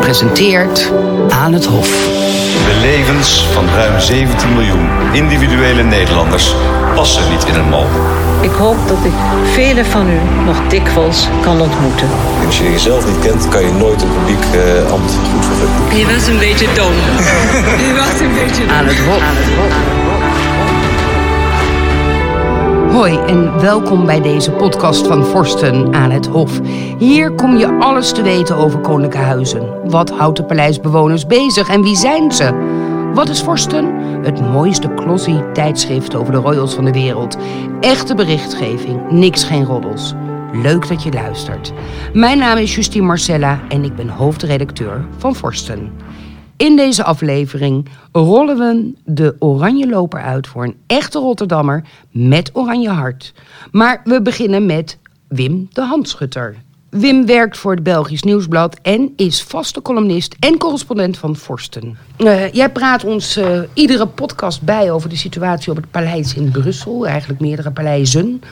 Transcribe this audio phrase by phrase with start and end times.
[0.00, 0.92] Presenteert
[1.28, 1.88] Aan het Hof.
[2.66, 6.54] De levens van ruim 17 miljoen individuele Nederlanders
[6.94, 7.86] passen niet in een mal.
[8.40, 9.12] Ik hoop dat ik
[9.52, 12.08] velen van u nog dikwijls kan ontmoeten.
[12.46, 15.98] Als je jezelf niet kent, kan je nooit een publiek uh, ambt goed vervullen.
[15.98, 16.92] Je was een beetje dom.
[17.86, 18.76] je was een beetje dom.
[18.76, 19.22] Aan het Hof.
[19.22, 20.41] Aan het Hof.
[22.92, 26.60] Hoi en welkom bij deze podcast van Forsten aan het Hof.
[26.98, 29.90] Hier kom je alles te weten over koninklijke huizen.
[29.90, 32.52] Wat houdt de paleisbewoners bezig en wie zijn ze?
[33.14, 33.94] Wat is Forsten?
[34.22, 37.36] Het mooiste glossy tijdschrift over de royals van de wereld.
[37.80, 40.14] Echte berichtgeving, niks geen roddels.
[40.52, 41.72] Leuk dat je luistert.
[42.12, 45.92] Mijn naam is Justine Marcella en ik ben hoofdredacteur van Forsten.
[46.62, 52.88] In deze aflevering rollen we de Oranje Loper uit voor een echte Rotterdammer met oranje
[52.88, 53.32] hart.
[53.70, 54.98] Maar we beginnen met
[55.28, 56.56] Wim de Handschutter.
[56.90, 61.96] Wim werkt voor het Belgisch Nieuwsblad en is vaste columnist en correspondent van Forsten.
[62.18, 66.50] Uh, jij praat ons uh, iedere podcast bij over de situatie op het paleis in
[66.50, 68.42] Brussel, eigenlijk meerdere paleizen.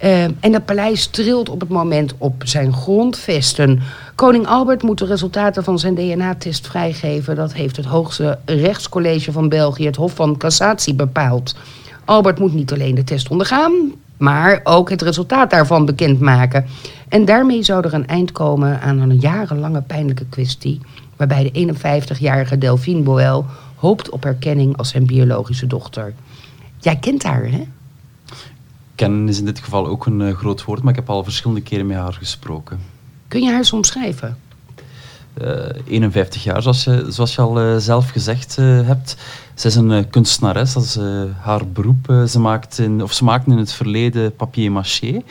[0.00, 3.80] Uh, en dat paleis trilt op het moment op zijn grondvesten.
[4.14, 7.36] Koning Albert moet de resultaten van zijn DNA-test vrijgeven.
[7.36, 11.56] Dat heeft het hoogste rechtscollege van België, het Hof van Cassatie, bepaald.
[12.04, 16.66] Albert moet niet alleen de test ondergaan, maar ook het resultaat daarvan bekendmaken.
[17.08, 20.80] En daarmee zou er een eind komen aan een jarenlange pijnlijke kwestie...
[21.16, 23.44] waarbij de 51-jarige Delphine Boel
[23.76, 26.14] hoopt op herkenning als zijn biologische dochter.
[26.78, 27.66] Jij kent haar, hè?
[28.94, 31.62] Kennen is in dit geval ook een uh, groot woord, maar ik heb al verschillende
[31.62, 32.93] keren met haar gesproken.
[33.34, 34.36] Kun je haar soms schrijven?
[35.42, 35.48] Uh,
[35.86, 39.16] 51 jaar, zoals je, zoals je al uh, zelf gezegd uh, hebt.
[39.54, 40.98] Ze is een kunstenares, dat is
[41.40, 42.24] haar beroep.
[42.28, 45.22] ze, maakt in, of ze maakte in het verleden papier-maché.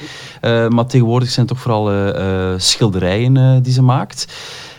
[0.69, 2.13] maar tegenwoordig zijn het toch vooral
[2.59, 4.33] schilderijen die ze maakt.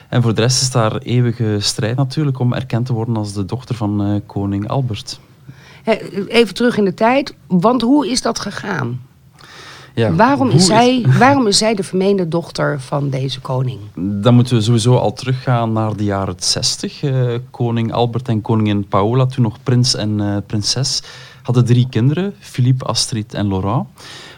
[0.08, 3.44] En voor de rest is daar eeuwige strijd natuurlijk om erkend te worden als de
[3.44, 5.20] dochter van koning Albert.
[6.28, 9.00] Even terug in de tijd, want hoe is dat gegaan?
[9.94, 13.78] Ja, waarom, is zij, waarom is zij de vermeende dochter van deze koning?
[13.94, 17.02] Dan moeten we sowieso al teruggaan naar de jaren 60.
[17.02, 21.02] Uh, koning Albert en koningin Paola, toen nog prins en uh, prinses,
[21.42, 23.86] hadden drie kinderen, Philippe, Astrid en Laurent.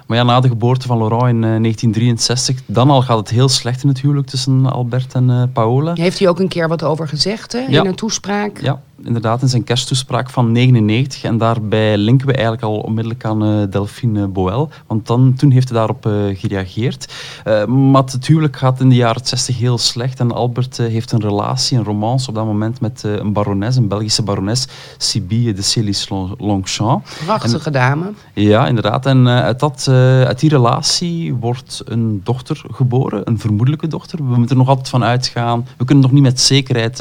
[0.07, 3.49] Maar ja, na de geboorte van Laurent in uh, 1963, dan al gaat het heel
[3.49, 5.93] slecht in het huwelijk tussen Albert en Paola.
[5.95, 7.81] Heeft hij ook een keer wat over gezegd hè, ja.
[7.81, 8.61] in een toespraak?
[8.61, 11.23] Ja, inderdaad in zijn kersttoespraak van 99.
[11.25, 14.69] En daarbij linken we eigenlijk al onmiddellijk aan uh, Delphine Boel.
[14.87, 17.15] Want dan, toen heeft hij daarop uh, gereageerd.
[17.47, 20.21] Uh, maar het huwelijk gaat in de jaren 60 heel slecht.
[20.21, 24.23] En Albert heeft een relatie, een romance op dat moment met een barones, een Belgische
[24.23, 26.09] barones, Sibille de Célis
[26.39, 27.07] Longchamp.
[27.25, 28.13] Prachtige dame.
[28.35, 29.07] Ja, inderdaad.
[29.07, 29.89] En uit, dat,
[30.27, 34.19] uit die relatie wordt een dochter geboren, een vermoedelijke dochter.
[34.19, 35.67] We moeten er nog altijd van uitgaan.
[35.77, 36.97] We kunnen het nog niet met zekerheid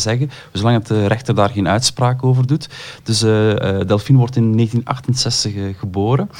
[0.00, 0.30] zeggen.
[0.52, 2.68] Zolang het rechter daar geen uitspraak over doet.
[3.02, 3.30] Dus uh,
[3.86, 6.30] Delphine wordt in 1968 uh, geboren.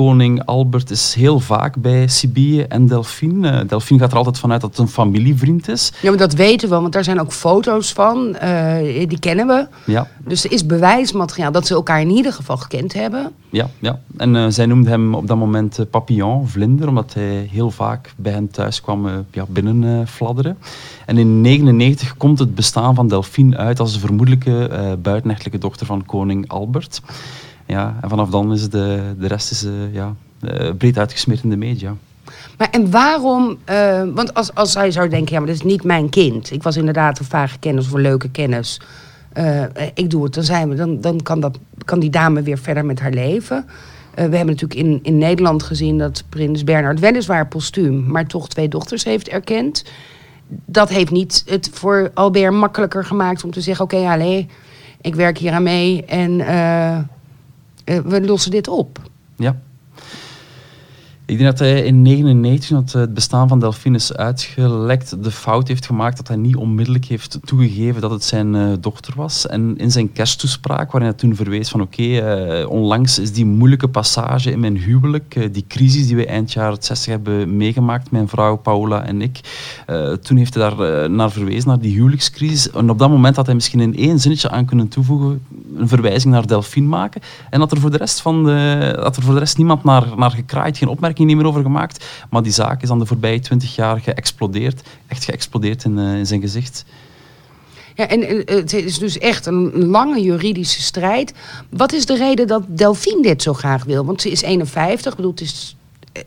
[0.00, 3.52] Koning Albert is heel vaak bij Sibille en Delphine.
[3.52, 5.92] Uh, Delphine gaat er altijd vanuit dat het een familievriend is.
[6.02, 8.36] Ja, maar dat weten we, want daar zijn ook foto's van.
[8.42, 9.66] Uh, die kennen we.
[9.86, 10.08] Ja.
[10.24, 13.32] Dus er is bewijsmateriaal dat ze elkaar in ieder geval gekend hebben.
[13.50, 14.00] Ja, ja.
[14.16, 18.32] en uh, zij noemde hem op dat moment papillon, vlinder, omdat hij heel vaak bij
[18.32, 20.58] hen thuis kwam ja, binnen fladderen.
[21.06, 24.68] En in 1999 komt het bestaan van Delphine uit als de vermoedelijke
[25.02, 27.00] buitenechtelijke dochter van koning Albert.
[27.70, 31.50] Ja, en vanaf dan is de, de rest is, uh, ja, uh, breed uitgesmeerd in
[31.50, 31.94] de media.
[32.58, 35.84] Maar en waarom, uh, want als, als hij zou denken, ja, maar dat is niet
[35.84, 36.50] mijn kind.
[36.50, 38.80] Ik was inderdaad een vage kennis of een leuke kennis.
[39.94, 42.84] ik doe het, dan, zijn we, dan, dan kan, dat, kan die dame weer verder
[42.84, 43.64] met haar leven.
[44.14, 48.68] we hebben natuurlijk in, in Nederland gezien dat prins Bernhard weliswaar postuum, maar toch twee
[48.68, 49.84] dochters heeft erkend.
[50.46, 54.48] Dat heeft niet het voor Albert makkelijker gemaakt om te zeggen, oké, okay,
[55.00, 56.40] ik werk hier aan mee en
[57.84, 58.98] we lossen dit op.
[59.36, 59.60] Ja.
[61.30, 65.68] Ik denk dat hij in 1999, dat het bestaan van Delphine is uitgelekt, de fout
[65.68, 69.46] heeft gemaakt dat hij niet onmiddellijk heeft toegegeven dat het zijn uh, dochter was.
[69.46, 73.88] En in zijn kersttoespraak, waarin hij toen verwees van oké, uh, onlangs is die moeilijke
[73.88, 78.56] passage in mijn huwelijk, die crisis die we eind jaren 60 hebben meegemaakt, mijn vrouw
[78.56, 79.40] Paula en ik,
[80.22, 82.70] toen heeft hij daar naar verwezen, naar die huwelijkscrisis.
[82.70, 85.42] En op dat moment had hij misschien in één zinnetje aan kunnen toevoegen,
[85.76, 87.20] een verwijzing naar Delphine maken.
[87.50, 90.06] En dat er voor de rest, van de, dat er voor de rest niemand naar,
[90.16, 92.04] naar gekraaid, geen opmerking niet meer over gemaakt.
[92.30, 94.82] Maar die zaak is dan de voorbije twintig jaar geëxplodeerd.
[95.06, 96.84] Echt geëxplodeerd in, uh, in zijn gezicht.
[97.94, 101.32] Ja, en het is dus echt een lange juridische strijd.
[101.70, 104.04] Wat is de reden dat Delphine dit zo graag wil?
[104.04, 105.76] Want ze is 51, bedoel, is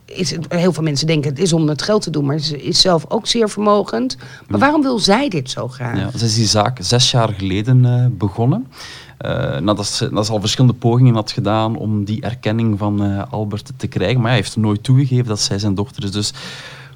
[0.05, 2.81] is heel veel mensen denken het is om het geld te doen, maar ze is
[2.81, 4.17] zelf ook zeer vermogend.
[4.47, 5.97] Maar waarom wil zij dit zo graag?
[5.97, 8.67] Ja, ze is die zaak zes jaar geleden uh, begonnen.
[9.61, 13.71] Nadat, ze, nadat ze al verschillende pogingen had gedaan om die erkenning van uh, Albert
[13.77, 14.19] te krijgen.
[14.19, 16.11] Maar hij heeft nooit toegegeven dat zij zijn dochter is.
[16.11, 16.33] Dus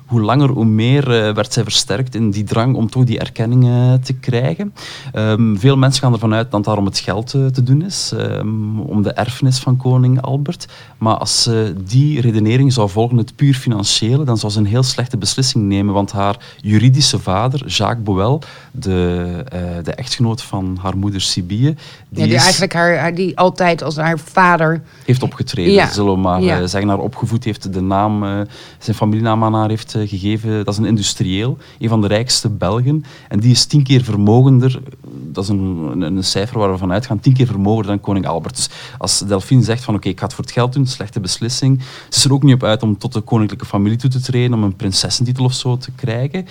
[0.07, 3.65] hoe langer, hoe meer uh, werd zij versterkt in die drang om toch die erkenning
[3.65, 4.73] uh, te krijgen.
[5.13, 8.79] Um, veel mensen gaan ervan uit dat daarom het geld uh, te doen is, um,
[8.79, 10.67] om de erfenis van koning Albert.
[10.97, 14.83] Maar als ze die redenering zou volgen, het puur financiële, dan zou ze een heel
[14.83, 19.43] slechte beslissing nemen, want haar juridische vader, Jacques Boel, de,
[19.83, 21.75] de echtgenoot van haar moeder Sibille,
[22.09, 25.89] die, ja, die eigenlijk haar, haar, die altijd als haar vader heeft opgetreden, ja.
[25.89, 26.67] zullen we maar ja.
[26.67, 28.45] zeggen, haar opgevoed heeft, de naam,
[28.79, 30.65] zijn familienaam aan haar heeft gegeven.
[30.65, 33.03] Dat is een industrieel, een van de rijkste Belgen.
[33.27, 37.05] En die is tien keer vermogender, dat is een, een, een cijfer waar we vanuit
[37.05, 38.55] gaan, tien keer vermogender dan koning Albert.
[38.55, 41.81] Dus als Delphine zegt van oké, ik ga het voor het geld doen, slechte beslissing.
[42.09, 44.53] Ze is er ook niet op uit om tot de koninklijke familie toe te treden,
[44.53, 46.45] om een prinsessentitel of zo te krijgen.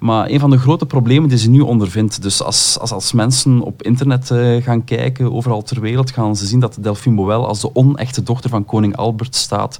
[0.00, 3.60] Maar een van de grote problemen die ze nu ondervindt, dus als, als, als mensen
[3.60, 7.60] op internet uh, gaan kijken, overal ter wereld, gaan ze zien dat Delphine Boel als
[7.60, 9.78] de onechte dochter van koning Albert staat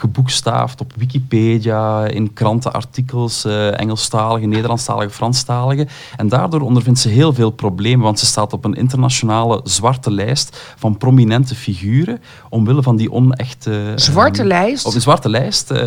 [0.00, 5.86] geboekstaafd op Wikipedia, in krantenartikels, uh, Engelstalige, Nederlandstalige, Franstalige.
[6.16, 10.60] En daardoor ondervindt ze heel veel problemen, want ze staat op een internationale zwarte lijst
[10.76, 13.92] van prominente figuren, omwille van die onechte...
[13.94, 14.86] Zwarte uh, lijst?
[14.86, 15.70] Op een zwarte lijst.
[15.70, 15.78] Uh,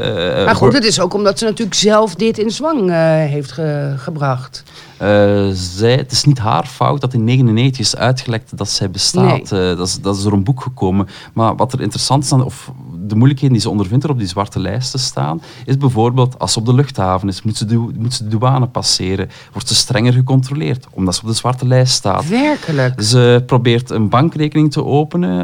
[0.46, 2.90] maar goed, het is ook omdat ze natuurlijk zelf dit in zwang
[3.30, 4.64] heeft ge gebracht.
[5.04, 9.52] Uh, zij, het is niet haar fout dat in 1999 is uitgelekt dat zij bestaat.
[9.52, 9.72] Nee.
[9.72, 11.08] Uh, dat, is, dat is door een boek gekomen.
[11.34, 12.72] Maar wat er interessant is, of
[13.08, 16.54] de moeilijkheden die ze ondervindt er op die zwarte lijst te staan, is bijvoorbeeld als
[16.54, 19.76] ze op de luchthaven is, moet ze, de, moet ze de douane passeren, wordt ze
[19.76, 22.28] strenger gecontroleerd, omdat ze op de zwarte lijst staat.
[22.28, 23.02] Werkelijk?
[23.02, 25.42] Ze probeert een bankrekening te openen,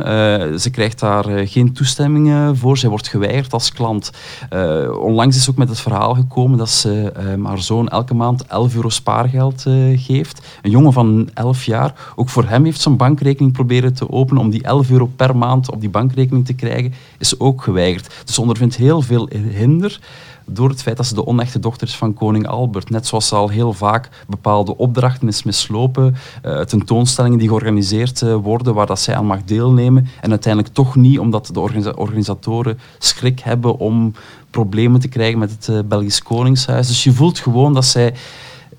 [0.51, 4.11] uh, ze krijgt daar geen toestemmingen voor, zij wordt geweigerd als klant.
[5.01, 7.11] onlangs is ook met het verhaal gekomen dat ze
[7.43, 10.47] haar zoon elke maand 11 euro spaargeld uh, geeft.
[10.61, 14.49] Een jongen van 11 jaar, ook voor hem heeft zijn bankrekening proberen te openen om
[14.49, 18.09] die 11 euro per maand op die bankrekening te krijgen, is ook geweigerd.
[18.25, 19.99] Dus ze ondervindt heel veel hinder
[20.51, 22.89] door het feit dat ze de onechte dochter is van koning Albert.
[22.89, 26.15] Net zoals ze al heel vaak bepaalde opdrachten is mislopen,
[26.45, 30.95] uh, tentoonstellingen die georganiseerd uh, worden waar dat zij aan mag deelnemen en uiteindelijk toch
[30.95, 34.13] niet, omdat de organisa organisatoren schrik hebben om
[34.49, 36.87] problemen te krijgen met het Belgisch Koningshuis.
[36.87, 38.13] Dus je voelt gewoon dat zij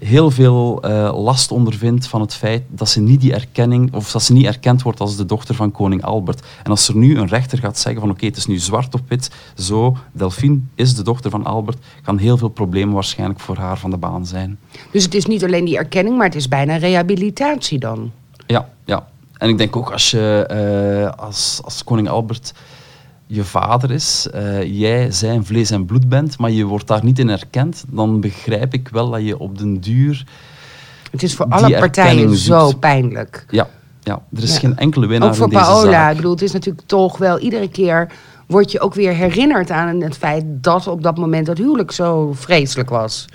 [0.00, 4.22] heel veel uh, last ondervindt van het feit dat ze niet die erkenning, of dat
[4.22, 6.46] ze niet erkend wordt als de dochter van koning Albert.
[6.62, 8.94] En als er nu een rechter gaat zeggen van oké, okay, het is nu zwart
[8.94, 13.56] op wit, zo, Delphine is de dochter van Albert, kan heel veel problemen waarschijnlijk voor
[13.56, 14.58] haar van de baan zijn.
[14.90, 18.10] Dus het is niet alleen die erkenning, maar het is bijna rehabilitatie dan?
[18.46, 19.08] Ja, ja.
[19.36, 22.52] En ik denk ook als je uh, als, als koning Albert
[23.32, 27.18] je vader is, uh, jij zijn vlees en bloed bent, maar je wordt daar niet
[27.18, 30.24] in erkend, dan begrijp ik wel dat je op den duur.
[31.10, 33.44] Het is voor alle partijen zo pijnlijk.
[33.50, 33.68] Ja,
[34.02, 34.58] ja, er is ja.
[34.58, 35.28] geen enkele winnaar.
[35.28, 35.90] Ook voor in deze Paola.
[35.90, 36.10] Zaak.
[36.10, 38.12] Ik bedoel, het is natuurlijk toch wel iedere keer
[38.50, 42.32] word je ook weer herinnerd aan het feit dat op dat moment dat huwelijk zo
[42.32, 43.26] vreselijk was.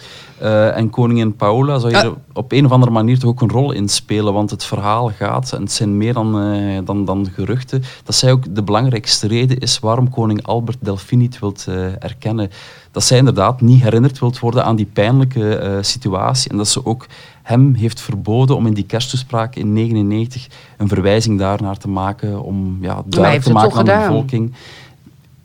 [0.41, 3.49] Uh, en koningin Paola zou je er op een of andere manier toch ook een
[3.49, 7.29] rol in spelen, want het verhaal gaat, en het zijn meer dan, uh, dan, dan
[7.33, 12.03] geruchten, dat zij ook de belangrijkste reden is waarom koning Albert Delphine niet wilt uh,
[12.03, 12.49] erkennen.
[12.91, 17.05] Dat zij inderdaad niet herinnerd wilt worden aan die pijnlijke situatie en dat ze ook
[17.43, 20.47] hem heeft verboden om in die kersttoespraak in 1999
[20.77, 24.53] een verwijzing daarnaar te maken, om ja, duidelijk te maken aan de bevolking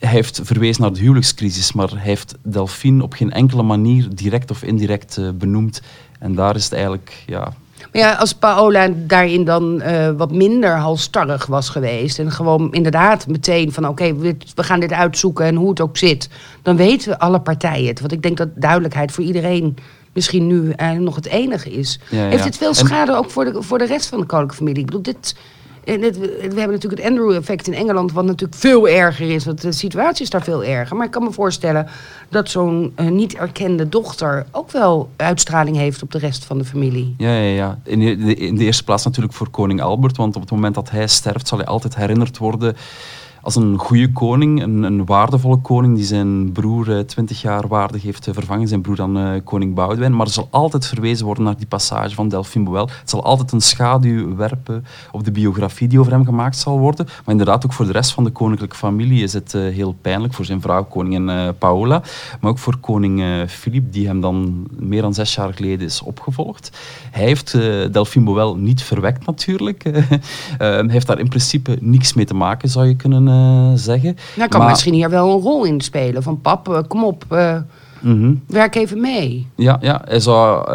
[0.09, 4.63] heeft verwezen naar de huwelijkscrisis, maar hij heeft Delphine op geen enkele manier direct of
[4.63, 5.83] indirect uh, benoemd.
[6.19, 7.53] En daar is het eigenlijk, ja...
[7.93, 12.19] Maar ja, als Paola daarin dan uh, wat minder halstarrig was geweest...
[12.19, 15.97] en gewoon inderdaad meteen van oké, okay, we gaan dit uitzoeken en hoe het ook
[15.97, 16.29] zit...
[16.63, 18.01] dan weten alle partijen het.
[18.01, 19.77] Want ik denk dat duidelijkheid voor iedereen
[20.13, 22.01] misschien nu eigenlijk nog het enige is.
[22.11, 22.29] Ja, ja.
[22.29, 23.19] Heeft het veel schade en...
[23.19, 24.81] ook voor de, voor de rest van de koninklijke familie?
[24.81, 25.37] Ik bedoel, dit
[25.91, 29.45] en het, we hebben natuurlijk het Andrew-effect in Engeland, wat natuurlijk veel erger is.
[29.45, 30.97] Want de situatie is daar veel erger.
[30.97, 31.87] Maar ik kan me voorstellen
[32.29, 36.65] dat zo'n uh, niet erkende dochter ook wel uitstraling heeft op de rest van de
[36.65, 37.15] familie.
[37.19, 37.79] Ja, ja, ja.
[37.85, 40.17] In, de, in de eerste plaats natuurlijk voor koning Albert.
[40.17, 42.77] Want op het moment dat hij sterft, zal hij altijd herinnerd worden
[43.57, 48.03] als een goede koning, een, een, waardevolle koning die zijn broer twintig uh, jaar waardig
[48.03, 50.17] heeft uh, vervangen, zijn broer dan uh, koning Boudewijn.
[50.17, 52.77] Maar er zal altijd verwezen worden naar die passage van Delphine Boel.
[52.81, 57.07] Het zal altijd een schaduw werpen op de biografie die over hem gemaakt zal worden.
[57.07, 60.35] Maar inderdaad, ook voor de rest van de koninklijke familie is het heel pijnlijk.
[60.35, 62.03] Voor zijn vrouw, koningin Paola.
[62.41, 66.79] Maar ook voor koning Filip, die hem dan meer dan zes jaar geleden is opgevolgd.
[67.11, 67.53] Hij heeft
[67.93, 69.83] Delphine Boel niet verwekt natuurlijk.
[70.59, 73.40] hij heeft daar in principe niks mee te maken, zou je kunnen eh,
[73.75, 74.17] zeggen.
[74.37, 76.23] Nou, kan Maar- misschien hier wel een rol in spelen.
[76.23, 77.25] Van pap, eh, kom op,
[78.01, 78.35] Mhm.
[78.47, 79.47] werk even mee.
[79.55, 80.25] Ja, ja, eh,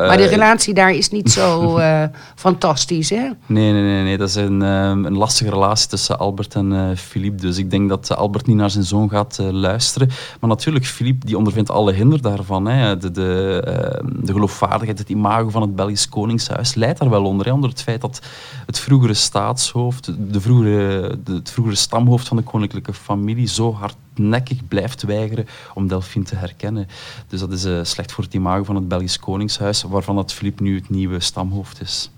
[0.08, 2.04] maar de relatie daar is niet zo eh,
[2.36, 3.30] fantastisch, hè?
[3.46, 4.18] Nee, nee, nee, nee.
[4.18, 7.42] Dat is een, ehm, een lastige relatie tussen Albert en eh Philippe.
[7.42, 10.08] Dus ik denk dat Albert niet naar zijn zoon gaat luisteren.
[10.40, 12.66] Maar natuurlijk, Philippe die ondervindt alle hinder daarvan.
[12.68, 12.98] Hè.
[12.98, 17.46] De, de, ehm, de geloofwaardigheid, het imago van het Belgisch Koningshuis leidt daar wel onder.
[17.46, 17.52] Hè.
[17.52, 18.22] Onder het feit dat
[18.66, 23.74] het vroegere staatshoofd, de vroegere, de, het vroegere stamhoofd van de koninklijke familie zo
[24.16, 26.88] hardnekkig blijft weigeren om Delphine te herkennen.
[27.28, 30.64] Dus dat is eh, slecht voor het imago van het Belgisch Koningshuis, waarvan dat Philippe
[30.64, 32.12] nu het nieuwe stamhoofd is.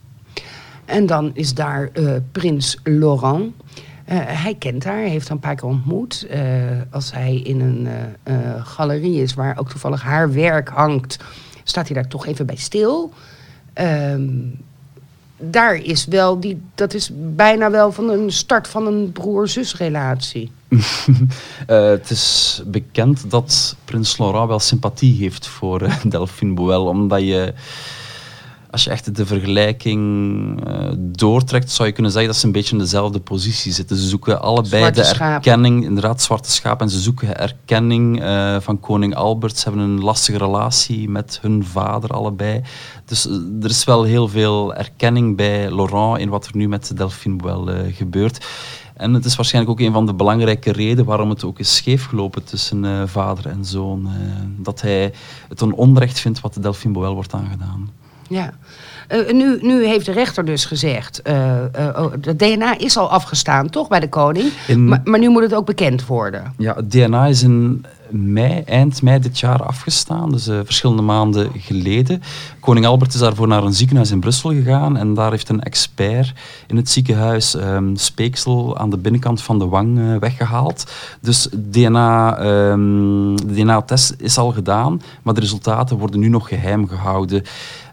[0.86, 3.54] En dan is daar eh, prins Laurent.
[4.06, 6.28] Eh, hij kent haar, hij heeft haar een paar keer ontmoet.
[6.92, 7.88] Als hij in een
[8.66, 11.18] galerie is waar ook toevallig haar werk hangt,
[11.64, 13.14] staat hij daar toch even bij stil.
[13.74, 14.30] Ehm,
[15.38, 20.52] daar is wel, die, dat is bijna wel van een start van een broer-zus-relatie.
[21.68, 27.22] Eh, het is bekend dat prins Laurent wel sympathie heeft voor eh, Delphine Boel, omdat
[27.22, 27.54] je,
[28.78, 32.72] als je echt de vergelijking eh, doortrekt, zou je kunnen zeggen dat ze een beetje
[32.72, 33.98] in dezelfde positie zitten.
[33.98, 35.34] Ze zoeken allebei Zwarte de schapen.
[35.34, 39.58] erkenning, inderdaad zwarte schapen, en ze zoeken erkenning eh, van koning Albert.
[39.58, 42.62] Ze hebben een lastige relatie met hun vader allebei.
[43.06, 46.98] Dus eh, er is wel heel veel erkenning bij Laurent in wat er nu met
[46.98, 48.46] Delphine eh, gebeurt.
[48.94, 52.44] En het is waarschijnlijk ook een van de belangrijke redenen waarom het ook is scheefgelopen
[52.44, 54.10] tussen vader en zoon.
[54.58, 55.14] dat hij
[55.50, 58.06] het een onrecht vindt wat de Delphine Boel wordt aangedaan.
[58.30, 58.54] Ja.
[59.08, 61.58] Eh, nu, nu heeft de rechter dus gezegd, eh
[61.88, 64.52] eh, oh, het DNA is al afgestaan, toch, bij de koning?
[64.68, 66.54] In- Maar, maar nu moet het ook bekend worden.
[66.58, 71.52] Ja, het DNA is in mei, eind mei dit jaar afgestaan, dus eh, verschillende maanden
[71.58, 72.22] geleden.
[72.60, 76.34] Koning Albert is daarvoor naar een ziekenhuis in Brussel gegaan en daar heeft een expert
[76.68, 80.92] in het ziekenhuis ehm, speeksel aan de binnenkant van de wang eh, weggehaald.
[81.22, 86.88] Dus DNA, ehm, de DNA-test is al gedaan, maar de resultaten worden nu nog geheim
[86.88, 87.44] gehouden.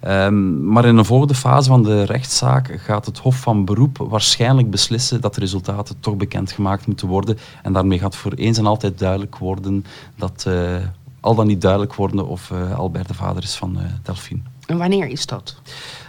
[0.04, 4.70] Ehm, maar in een volgende fase van de rechtszaak gaat het Hof van Beroep waarschijnlijk
[4.70, 7.38] beslissen dat de resultaten toch bekendgemaakt moeten worden.
[7.62, 9.84] En daarmee gaat voor eens en altijd duidelijk worden
[10.16, 10.76] dat, eh,
[11.20, 14.40] al dan niet duidelijk worden of eh, Albert de vader is van eh, Delphine.
[14.66, 15.56] En wanneer is dat?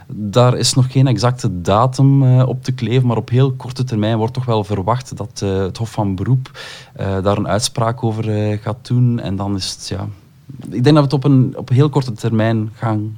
[0.07, 4.33] Daar is nog geen exacte datum op te kleven, maar op heel korte termijn wordt
[4.33, 6.59] toch wel verwacht dat het Hof van Beroep
[6.95, 8.23] daar een uitspraak over
[8.57, 9.19] gaat doen.
[9.19, 10.07] En dan is het, ja...
[10.69, 13.17] Ik denk dat we het op een, op een heel korte termijn gaan,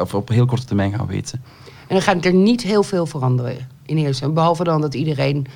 [0.00, 1.42] of op heel korte termijn gaan weten.
[1.64, 4.28] En dan gaat er niet heel veel veranderen in eerste.
[4.28, 5.46] Behalve dan dat iedereen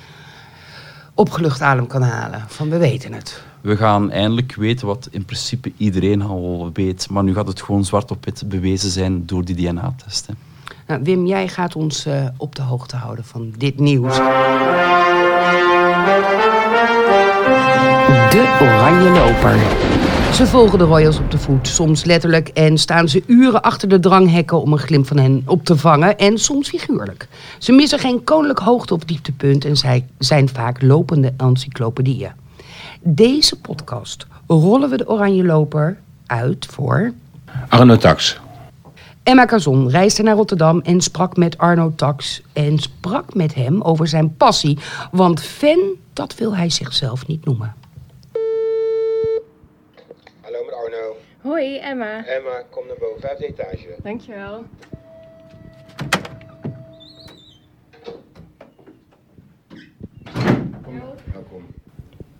[1.21, 2.43] opgelucht adem kan halen.
[2.47, 3.41] Van we weten het.
[3.61, 7.85] We gaan eindelijk weten wat in principe iedereen al weet, maar nu gaat het gewoon
[7.85, 10.37] zwart op wit bewezen zijn door die DNA-testen.
[10.87, 14.15] Nou, Wim, jij gaat ons eh, op de hoogte houden van dit nieuws.
[18.29, 20.10] De Oranje Loper.
[20.33, 23.99] Ze volgen de Royals op de voet, soms letterlijk en staan ze uren achter de
[23.99, 27.27] dranghekken om een glimp van hen op te vangen en soms figuurlijk.
[27.57, 32.31] Ze missen geen koninklijk hoogte- of dieptepunt en zij zijn vaak lopende encyclopedieën.
[33.01, 37.13] Deze podcast rollen we de Oranje Loper uit voor
[37.69, 38.39] Arno Tax.
[39.23, 42.41] Emma Cazon reisde naar Rotterdam en sprak met Arno Tax.
[42.53, 44.77] En sprak met hem over zijn passie.
[45.11, 45.79] Want fan,
[46.13, 47.73] dat wil hij zichzelf niet noemen.
[50.41, 51.15] Hallo met Arno.
[51.41, 52.25] Hoi Emma.
[52.25, 53.95] Emma, kom naar boven, vijfde etage.
[54.03, 54.65] Dankjewel.
[61.33, 61.65] Welkom.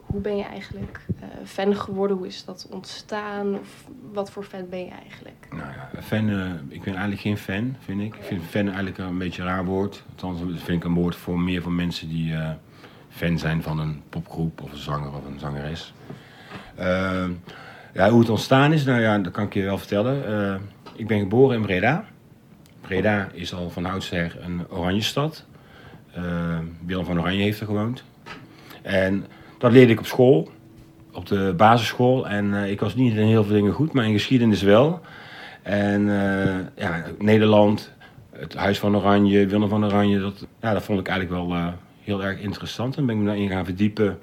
[0.05, 2.17] Hoe ben je eigenlijk eh, fan geworden?
[2.17, 3.59] Hoe is dat ontstaan?
[3.59, 5.47] Of wat voor fan ben je eigenlijk?
[5.49, 8.15] Nou ja, fan, eh, ik ben eigenlijk geen fan, vind ik.
[8.15, 10.03] Ik vind fan eigenlijk een beetje een raar woord.
[10.09, 12.49] Althans, vind ik een woord voor meer voor mensen die eh,
[13.09, 15.93] fan zijn van een popgroep of een zanger of een zangeres.
[17.93, 20.25] Ja, hoe het ontstaan is, nou ja, dat kan ik je wel vertellen.
[20.27, 20.55] Eh,
[20.95, 22.05] ik ben geboren in Breda.
[22.81, 25.45] Breda is al van oudsher een oranje stad.
[26.13, 26.23] Eh,
[26.85, 28.03] Willem van Oranje heeft er gewoond.
[28.81, 29.25] En
[29.57, 30.51] dat leerde ik op school,
[31.13, 32.27] op de basisschool.
[32.27, 35.01] En eh, ik was niet in heel veel dingen goed, maar in geschiedenis wel.
[35.61, 36.05] En
[36.75, 37.91] ja, Nederland,
[38.31, 42.23] het Huis van Oranje, Willem van Oranje, dat, ja, dat vond ik eigenlijk wel heel
[42.23, 42.97] erg interessant.
[42.97, 44.19] En ben ik me daarin gaan verdiepen.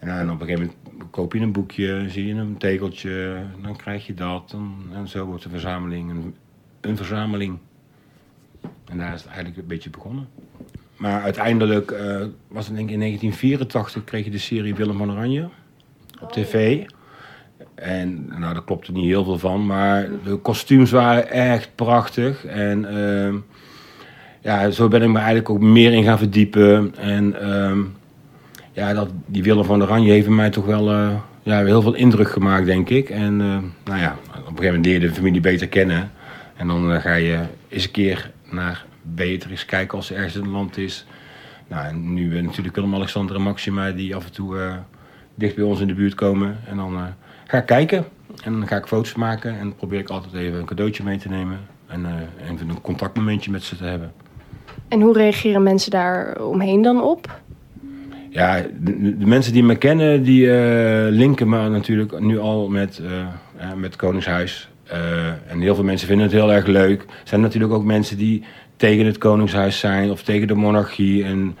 [0.00, 3.76] En, dan op een gegeven moment koop je een boekje, zie je een tegeltje, dan
[3.76, 4.52] krijg je dat.
[4.52, 6.34] En, en zo wordt de verzameling een,
[6.80, 7.58] een verzameling.
[8.84, 10.28] En daar is het eigenlijk een beetje begonnen.
[10.96, 15.10] Maar uiteindelijk eh, was het denk ik in 1984 kreeg je de serie Willem van
[15.10, 15.48] Oranje
[16.20, 16.84] op tv.
[17.74, 22.44] En nou, daar klopte niet heel veel van, maar de kostuums waren echt prachtig.
[22.44, 23.36] En ehm,
[24.40, 26.94] ja, zo ben ik me eigenlijk ook meer in gaan verdiepen.
[26.96, 27.80] En ehm,
[28.72, 32.30] ja, dat, die Willem van Oranje heeft mij toch wel eh, ja, heel veel indruk
[32.30, 33.10] gemaakt, denk ik.
[33.10, 36.10] En eh, nou ja, op een gegeven moment leer je de familie beter kennen.
[36.56, 40.42] En dan eh, ga je eens een keer naar Beatrix kijken als ze ergens in
[40.42, 41.06] het land is.
[41.68, 44.56] Nou, en nu natuurlijk Willem-Alexander en Maxima die af en toe
[45.34, 46.58] dicht bij ons in de buurt komen.
[46.66, 46.98] En dan
[47.46, 48.04] ga ik kijken
[48.44, 51.28] en dan ga ik foto's maken en probeer ik altijd even een cadeautje mee te
[51.28, 51.58] nemen.
[51.86, 52.06] En
[52.52, 54.12] even een contactmomentje met ze te hebben.
[54.88, 57.40] En hoe reageren mensen daar omheen dan op?
[58.30, 63.02] Ja, de, mensen die me kennen, die eh, linken me natuurlijk nu al met,
[63.58, 64.68] ja, met Koningshuis.
[64.84, 67.02] Eh, en heel veel mensen vinden het heel erg leuk.
[67.02, 68.44] Er zijn natuurlijk ook mensen die
[68.76, 71.24] tegen het Koningshuis zijn of tegen de monarchie.
[71.24, 71.56] En,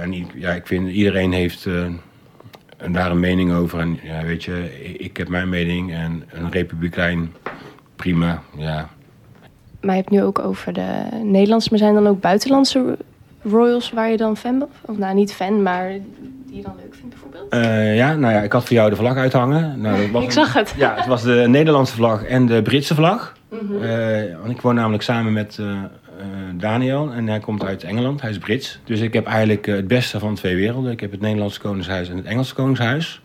[0.00, 1.68] en ja, ik vind iedereen heeft
[2.90, 3.78] daar een mening over.
[3.80, 7.32] En ja, weet je, ik, ik heb mijn mening en een republikein,
[7.96, 8.42] prima.
[8.56, 8.88] Ja,
[9.80, 12.96] Maar je hebt nu ook over de Nederlandse, maar zijn dan ook buitenlandse
[13.50, 14.68] royals waar je dan fan van?
[14.80, 15.88] Of nou, niet fan, maar
[16.46, 17.52] die je dan leuk vindt bijvoorbeeld?
[17.52, 19.80] Eh, ja, nou ja, ik had voor jou de vlag uithangen.
[19.80, 20.74] Nou, dat was Ik zag het.
[20.76, 23.36] Ja, het was de Nederlandse vlag en de Britse vlag.
[23.50, 25.66] Eh, want ik woon namelijk samen met eh,
[26.54, 28.80] Daniel en hij komt uit Engeland, hij is Brits.
[28.84, 30.92] Dus ik heb eigenlijk het beste van twee werelden.
[30.92, 33.20] Ik heb het Nederlandse Koningshuis en het Engelse Koningshuis.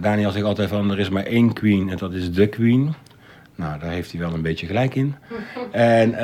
[0.00, 2.94] Daniel zegt altijd van er is maar één queen en dat is de queen.
[3.54, 5.14] Nou, daar heeft hij wel een beetje gelijk in.
[5.72, 6.14] En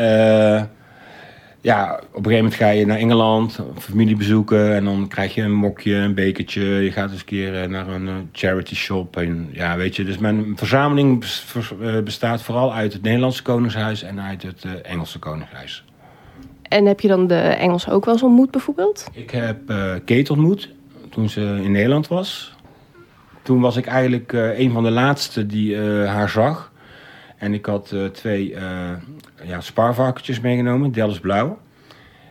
[1.64, 5.42] ja, op een gegeven moment ga je naar Engeland, familie bezoeken en dan krijg je
[5.42, 6.64] een mokje, een bekertje.
[6.64, 9.16] Je gaat eens een keer eh, naar een eh, charity shop.
[9.16, 14.20] En, ja, weet je, dus mijn verzameling eh, bestaat vooral uit het Nederlandse Koningshuis en
[14.20, 15.84] uit het Engelse Koningshuis.
[16.62, 19.08] En heb je dan de Engelsen ook wel eens ontmoet bijvoorbeeld?
[19.12, 20.68] Ik heb eh, Kate ontmoet
[21.10, 22.54] toen ze in Nederland was.
[23.42, 26.72] Toen was ik eigenlijk een van de laatste die haar zag.
[27.44, 28.90] En ik had eh, twee eh
[29.42, 31.58] ja, spaarvarkentjes meegenomen, Dallas Blauw.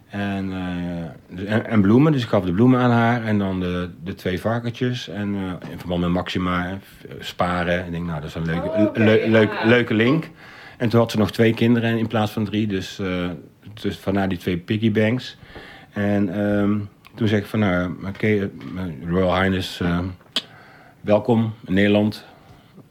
[0.10, 3.60] En, eh, dus- en, en bloemen, dus ik gaf de bloemen aan haar en dan
[3.60, 5.08] de, de twee varkentjes.
[5.10, 5.36] En
[5.72, 6.78] in verband met Maxima,
[7.20, 7.86] sparen.
[7.86, 9.28] Ik denk, nou, dat is een leuke, Oh, oké, le- ja.
[9.30, 10.30] leuk, leuke link.
[10.78, 13.02] En toen had ze nog twee kinderen in plaats van drie, dus,
[13.82, 15.38] dus vandaar die twee piggy banks.
[15.92, 16.78] En ehm,
[17.16, 18.50] toen zeg ik van, nou, oké,
[19.08, 19.82] Royal Highness,
[21.02, 22.26] welkom in Nederland.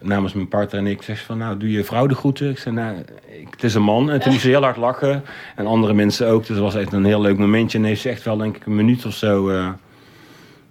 [0.02, 2.50] Namens mijn partner en ik zeg ze van, nou, doe je vrouw de groeten?
[2.50, 2.96] Ik zei, nou,
[3.40, 4.10] ik, het is een man.
[4.10, 5.22] En toen moest ze heel hard lachen.
[5.56, 6.40] En andere mensen ook.
[6.40, 7.78] Dus het was echt een heel leuk momentje.
[7.78, 9.68] En heeft ze echt wel, denk ik, een minuut of zo, eh,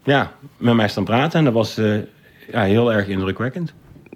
[0.04, 1.40] ja, met mij staan praten.
[1.40, 1.96] En dat was eh,
[2.52, 3.74] ja, heel erg indrukwekkend.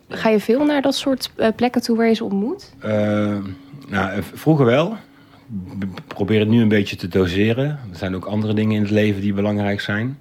[0.09, 2.73] Ga je veel naar dat soort eh, plekken toe waar je ze ontmoet?
[3.87, 4.97] Nou, vroeger wel.
[5.79, 7.65] Ik probeer het nu een beetje te doseren.
[7.65, 10.17] Er zijn ook andere dingen in het leven die belangrijk zijn.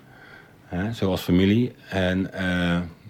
[0.65, 1.73] Hè, zoals familie.
[1.89, 2.31] En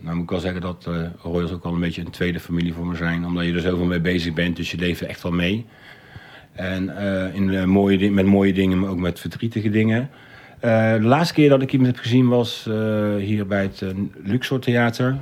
[0.05, 2.75] nou moet ik wel zeggen dat eh Royals ook wel een beetje een tweede familie
[2.75, 3.27] voor me zijn.
[3.27, 4.57] Omdat je er zoveel mee bezig bent.
[4.57, 5.67] Dus je leeft er echt wel mee.
[6.53, 10.11] En eh, in, eh, mooie, met mooie dingen, maar ook met verdrietige dingen.
[10.61, 12.69] De laatste keer dat ik iemand heb gezien was
[13.19, 13.85] hier bij het
[14.23, 15.17] Luxor Theater.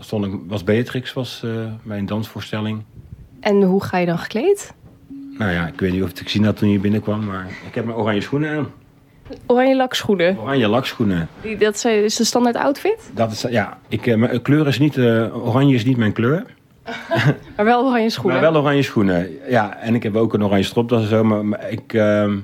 [0.00, 1.44] Stond ik, was Beatrix was,
[1.82, 2.82] bij een dansvoorstelling.
[3.40, 4.74] En hoe ga je dan gekleed?
[5.38, 7.74] Nou ja, ik weet niet of je het gezien had toen je binnenkwam, maar ik
[7.74, 8.66] heb mijn oranje schoenen aan.
[9.46, 10.38] Oranje lakschoenen.
[10.38, 11.28] Oranje lakschoenen.
[11.42, 13.10] Die- Dat is- is de standaard outfit?
[13.14, 16.44] Dat is, ja, ik, eh, mijn kleur is niet, eh, oranje is niet mijn kleur.
[17.56, 18.40] Maar wel oranje schoenen.
[18.40, 19.28] Maar wel oranje schoenen.
[19.48, 22.36] Ja, en ik heb ook een oranje stropdas en zo, maar, maar ik, ehm,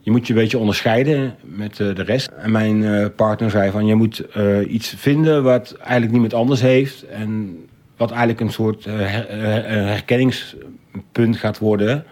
[0.00, 2.30] je moet je een beetje onderscheiden met eh, de rest.
[2.38, 6.60] En mijn eh, partner zei van, je moet eh, iets vinden wat eigenlijk niemand anders
[6.60, 7.02] heeft.
[7.06, 7.58] En
[7.96, 9.40] wat eigenlijk een soort eh, her- eh,
[9.86, 12.04] herkenningspunt gaat worden.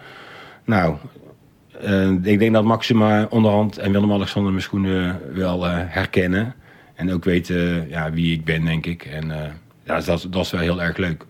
[0.65, 0.95] Nou,
[1.81, 6.53] eh, ik denk dat Maxima onderhand en Willem-Alexander mijn schoenen wel eh, herkennen.
[6.95, 9.05] En ook weten ja, wie ik ben, denk ik.
[9.05, 9.51] En eh,
[9.83, 11.25] ja, dat, dat is wel heel erg leuk.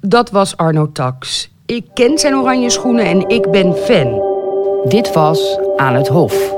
[0.00, 1.50] Dat was Arno Tax.
[1.66, 4.22] Ik ken zijn oranje schoenen en ik ben fan.
[4.88, 6.54] Dit was Aan het Hof.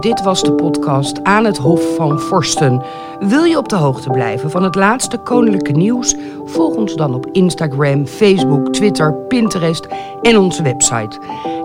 [0.00, 2.82] Dit was de podcast Aan het Hof van Forsten.
[3.20, 6.14] Wil je op de hoogte blijven van het laatste koninklijke nieuws?
[6.44, 9.86] Volg ons dan op Instagram, Facebook, Twitter, Pinterest
[10.22, 11.18] en onze website.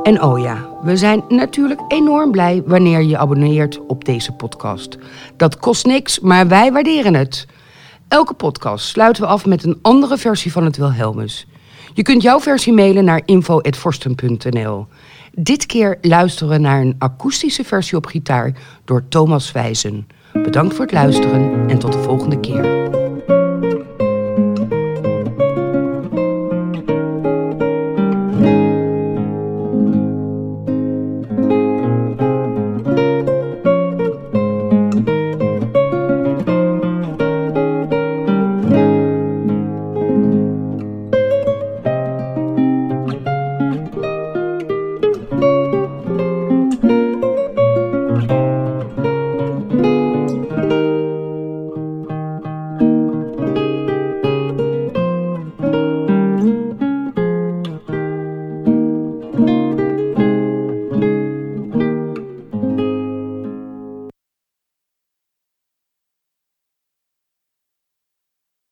[0.09, 4.97] En oh ja, we zijn natuurlijk enorm blij wanneer je abonneert op deze podcast.
[5.37, 7.47] Dat kost niks, maar wij waarderen het.
[8.07, 11.47] Elke podcast sluiten we af met een andere versie van het Wilhelmus.
[11.93, 14.87] Je kunt jouw versie mailen naar info.forsten.nl.
[15.31, 18.53] Dit keer luisteren naar een akoestische versie op gitaar
[18.85, 20.07] door Thomas Wijzen.
[20.33, 22.98] Bedankt voor het luisteren en tot de volgende keer.